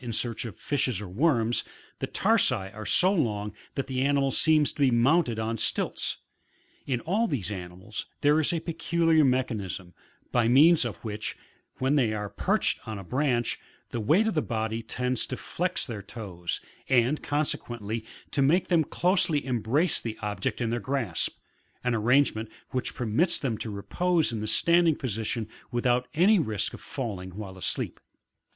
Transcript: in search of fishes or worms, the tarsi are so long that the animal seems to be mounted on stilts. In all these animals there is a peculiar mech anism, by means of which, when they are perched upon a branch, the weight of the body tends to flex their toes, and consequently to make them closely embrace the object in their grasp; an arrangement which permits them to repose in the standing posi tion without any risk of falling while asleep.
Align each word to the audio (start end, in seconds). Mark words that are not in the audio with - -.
in 0.03 0.11
search 0.11 0.45
of 0.45 0.57
fishes 0.57 0.99
or 0.99 1.07
worms, 1.07 1.63
the 1.99 2.07
tarsi 2.07 2.55
are 2.73 2.87
so 2.87 3.13
long 3.13 3.53
that 3.75 3.85
the 3.85 4.01
animal 4.01 4.31
seems 4.31 4.73
to 4.73 4.79
be 4.79 4.89
mounted 4.89 5.37
on 5.37 5.55
stilts. 5.57 6.17
In 6.87 7.01
all 7.01 7.27
these 7.27 7.51
animals 7.51 8.07
there 8.21 8.39
is 8.39 8.51
a 8.51 8.61
peculiar 8.61 9.23
mech 9.23 9.49
anism, 9.49 9.93
by 10.31 10.47
means 10.47 10.85
of 10.85 11.05
which, 11.05 11.37
when 11.77 11.97
they 11.97 12.13
are 12.13 12.29
perched 12.31 12.79
upon 12.79 12.97
a 12.97 13.03
branch, 13.03 13.59
the 13.91 13.99
weight 13.99 14.25
of 14.25 14.33
the 14.33 14.41
body 14.41 14.81
tends 14.81 15.27
to 15.27 15.37
flex 15.37 15.85
their 15.85 16.01
toes, 16.01 16.59
and 16.89 17.21
consequently 17.21 18.03
to 18.31 18.41
make 18.41 18.69
them 18.69 18.83
closely 18.83 19.45
embrace 19.45 19.99
the 19.99 20.17
object 20.23 20.61
in 20.61 20.71
their 20.71 20.79
grasp; 20.79 21.37
an 21.83 21.93
arrangement 21.93 22.49
which 22.71 22.95
permits 22.95 23.37
them 23.37 23.55
to 23.55 23.69
repose 23.69 24.31
in 24.33 24.41
the 24.41 24.47
standing 24.47 24.95
posi 24.95 25.23
tion 25.27 25.47
without 25.69 26.07
any 26.15 26.39
risk 26.39 26.73
of 26.73 26.81
falling 26.81 27.29
while 27.35 27.55
asleep. 27.55 27.99